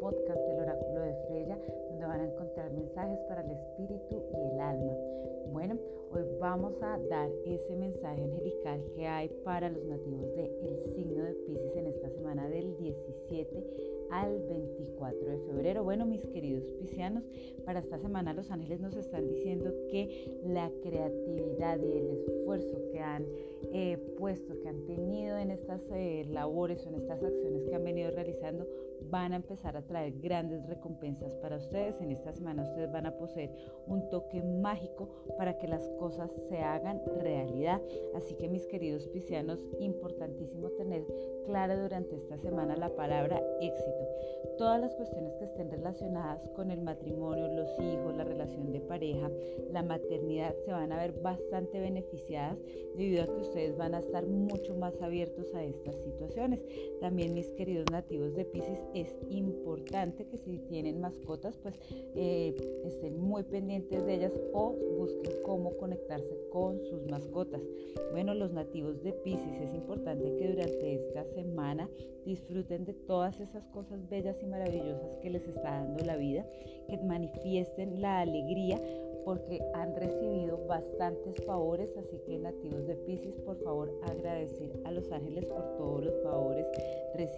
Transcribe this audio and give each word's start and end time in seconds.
podcast 0.00 0.40
del 0.40 0.60
oráculo 0.60 1.00
de 1.00 1.14
Freya, 1.26 1.58
donde 1.90 2.06
van 2.06 2.20
a 2.20 2.24
encontrar 2.24 2.72
mensajes 2.72 3.18
para 3.28 3.42
el 3.42 3.50
espíritu 3.50 4.22
y 4.34 4.54
el 4.54 4.60
alma. 4.60 4.92
Bueno, 5.52 5.78
hoy 6.12 6.22
vamos 6.38 6.74
a 6.82 6.98
dar 7.08 7.30
ese 7.44 7.76
mensaje 7.76 8.22
angelical 8.22 8.82
que 8.94 9.06
hay 9.06 9.28
para 9.44 9.70
los 9.70 9.84
nativos 9.84 10.34
del 10.34 10.50
de 10.62 10.92
signo 10.94 11.24
de 11.24 11.34
Pisces 11.34 11.76
en 11.76 11.86
esta 11.86 12.10
semana 12.10 12.48
del 12.48 12.76
17 12.76 13.64
al 14.10 14.38
21 14.40 14.75
24 15.06 15.30
de 15.30 15.38
febrero. 15.46 15.84
Bueno, 15.84 16.06
mis 16.06 16.26
queridos 16.26 16.64
piscianos, 16.80 17.24
para 17.64 17.80
esta 17.80 17.98
semana 17.98 18.32
los 18.32 18.50
ángeles 18.50 18.80
nos 18.80 18.96
están 18.96 19.28
diciendo 19.28 19.72
que 19.90 20.40
la 20.44 20.70
creatividad 20.82 21.78
y 21.80 21.92
el 21.92 22.10
esfuerzo 22.10 22.76
que 22.90 23.00
han 23.00 23.26
eh, 23.72 23.98
puesto, 24.18 24.58
que 24.60 24.68
han 24.68 24.84
tenido 24.86 25.36
en 25.38 25.50
estas 25.50 25.82
eh, 25.92 26.24
labores 26.28 26.84
o 26.86 26.88
en 26.88 26.96
estas 26.96 27.22
acciones 27.22 27.64
que 27.64 27.74
han 27.74 27.84
venido 27.84 28.10
realizando, 28.10 28.66
van 29.10 29.32
a 29.32 29.36
empezar 29.36 29.76
a 29.76 29.82
traer 29.82 30.14
grandes 30.20 30.66
recompensas 30.66 31.34
para 31.36 31.56
ustedes. 31.56 32.00
En 32.00 32.10
esta 32.10 32.32
semana 32.32 32.62
ustedes 32.62 32.90
van 32.90 33.06
a 33.06 33.16
poseer 33.16 33.50
un 33.86 34.08
toque 34.10 34.42
mágico 34.42 35.08
para 35.36 35.58
que 35.58 35.68
las 35.68 35.88
cosas 35.98 36.30
se 36.48 36.58
hagan 36.58 37.00
realidad. 37.20 37.80
Así 38.14 38.34
que 38.34 38.48
mis 38.48 38.66
queridos 38.66 39.06
piscianos, 39.08 39.64
importantísimo 39.80 40.70
tener 40.70 41.04
clara 41.44 41.80
durante 41.80 42.16
esta 42.16 42.36
semana 42.38 42.76
la 42.76 42.94
palabra 42.94 43.42
éxito. 43.60 44.08
Todas 44.58 44.80
las 44.80 44.94
cuestiones 44.94 45.34
que 45.34 45.44
estén 45.44 45.70
relacionadas 45.70 46.40
con 46.54 46.70
el 46.70 46.80
matrimonio, 46.80 47.46
los 47.48 47.68
hijos, 47.78 48.16
la 48.16 48.24
relación 48.24 48.72
de 48.72 48.80
pareja, 48.80 49.30
la 49.70 49.82
maternidad, 49.82 50.54
se 50.64 50.72
van 50.72 50.92
a 50.92 50.96
ver 50.96 51.12
bastante 51.20 51.78
beneficiadas 51.78 52.58
debido 52.96 53.22
a 53.22 53.26
que 53.26 53.42
ustedes 53.42 53.76
van 53.76 53.94
a 53.94 53.98
estar 53.98 54.26
mucho 54.26 54.74
más 54.74 55.00
abiertos 55.02 55.54
a 55.54 55.62
estas 55.62 55.96
situaciones. 56.02 56.60
También 57.00 57.34
mis 57.34 57.48
queridos 57.52 57.84
nativos 57.90 58.34
de 58.34 58.46
Pisces, 58.46 58.80
es 58.94 59.14
importante 59.28 60.26
que 60.26 60.38
si 60.38 60.58
tienen 60.60 61.02
mascotas, 61.02 61.58
pues 61.62 61.74
eh, 62.14 62.54
estén 62.84 63.15
muy 63.36 63.42
pendientes 63.42 64.06
de 64.06 64.14
ellas 64.14 64.32
o 64.54 64.74
busquen 64.96 65.42
cómo 65.44 65.76
conectarse 65.76 66.38
con 66.50 66.82
sus 66.86 67.06
mascotas. 67.06 67.60
Bueno, 68.10 68.32
los 68.32 68.50
nativos 68.54 69.02
de 69.02 69.12
Pisces 69.12 69.60
es 69.60 69.74
importante 69.74 70.34
que 70.36 70.52
durante 70.52 70.94
esta 70.94 71.22
semana 71.34 71.86
disfruten 72.24 72.86
de 72.86 72.94
todas 72.94 73.38
esas 73.38 73.66
cosas 73.74 74.08
bellas 74.08 74.42
y 74.42 74.46
maravillosas 74.46 75.16
que 75.16 75.28
les 75.28 75.46
está 75.46 75.82
dando 75.82 76.02
la 76.06 76.16
vida, 76.16 76.46
que 76.88 76.96
manifiesten 76.96 78.00
la 78.00 78.20
alegría 78.20 78.80
porque 79.26 79.60
han 79.74 79.94
recibido 79.94 80.66
bastantes 80.66 81.34
favores, 81.44 81.90
así 81.98 82.18
que 82.26 82.38
nativos 82.38 82.86
de 82.86 82.96
Pisces, 82.96 83.38
por 83.40 83.62
favor 83.62 83.92
agradecer 84.04 84.80
a 84.86 84.92
los 84.92 85.12
ángeles 85.12 85.44
por 85.44 85.76
todos 85.76 86.06
los 86.06 86.15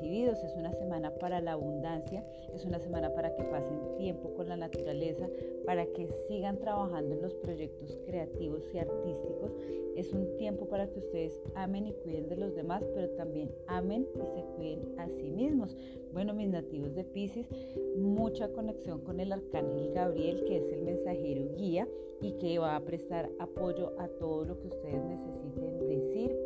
Es 0.00 0.54
una 0.56 0.72
semana 0.72 1.10
para 1.10 1.40
la 1.40 1.52
abundancia, 1.52 2.24
es 2.54 2.64
una 2.64 2.78
semana 2.78 3.12
para 3.14 3.34
que 3.34 3.42
pasen 3.42 3.96
tiempo 3.98 4.32
con 4.34 4.48
la 4.48 4.56
naturaleza, 4.56 5.28
para 5.66 5.86
que 5.86 6.06
sigan 6.28 6.58
trabajando 6.58 7.16
en 7.16 7.22
los 7.22 7.34
proyectos 7.34 7.98
creativos 8.06 8.62
y 8.72 8.78
artísticos. 8.78 9.52
Es 9.96 10.12
un 10.12 10.36
tiempo 10.36 10.66
para 10.66 10.88
que 10.88 11.00
ustedes 11.00 11.40
amen 11.56 11.88
y 11.88 11.92
cuiden 11.92 12.28
de 12.28 12.36
los 12.36 12.54
demás, 12.54 12.84
pero 12.94 13.08
también 13.10 13.50
amen 13.66 14.06
y 14.14 14.28
se 14.28 14.44
cuiden 14.56 14.98
a 14.98 15.08
sí 15.08 15.30
mismos. 15.30 15.76
Bueno, 16.12 16.32
mis 16.32 16.48
nativos 16.48 16.94
de 16.94 17.02
Pisces, 17.02 17.48
mucha 17.96 18.48
conexión 18.48 19.00
con 19.00 19.18
el 19.18 19.32
arcángel 19.32 19.92
Gabriel, 19.92 20.44
que 20.44 20.58
es 20.58 20.72
el 20.72 20.82
mensajero 20.82 21.48
guía 21.56 21.88
y 22.20 22.32
que 22.32 22.58
va 22.58 22.76
a 22.76 22.84
prestar 22.84 23.30
apoyo 23.40 23.92
a 23.98 24.06
todo 24.06 24.44
lo 24.44 24.60
que 24.60 24.68
ustedes 24.68 25.04
necesiten 25.04 25.78
decir, 25.88 26.36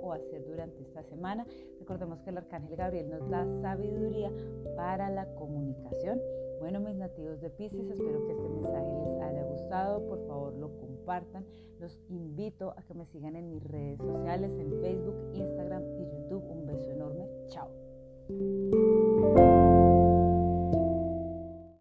o 0.00 0.12
hacer 0.12 0.44
durante 0.46 0.82
esta 0.82 1.02
semana. 1.04 1.46
Recordemos 1.78 2.20
que 2.20 2.30
el 2.30 2.38
arcángel 2.38 2.76
Gabriel 2.76 3.10
nos 3.10 3.28
da 3.28 3.46
sabiduría 3.60 4.32
para 4.76 5.10
la 5.10 5.26
comunicación. 5.34 6.20
Bueno, 6.58 6.80
mis 6.80 6.96
nativos 6.96 7.40
de 7.40 7.50
Pisces, 7.50 7.90
espero 7.90 8.26
que 8.26 8.32
este 8.32 8.48
mensaje 8.48 8.92
les 9.04 9.20
haya 9.20 9.44
gustado. 9.44 10.06
Por 10.06 10.26
favor, 10.26 10.54
lo 10.54 10.70
compartan. 10.78 11.44
Los 11.78 12.00
invito 12.08 12.70
a 12.70 12.82
que 12.82 12.94
me 12.94 13.04
sigan 13.06 13.36
en 13.36 13.50
mis 13.50 13.62
redes 13.62 13.98
sociales, 13.98 14.50
en 14.58 14.80
Facebook, 14.80 15.16
Instagram 15.34 15.82
y 15.98 16.06
YouTube. 16.06 16.44
Un 16.48 16.66
beso 16.66 16.90
enorme. 16.90 17.28
Chao. 17.48 17.68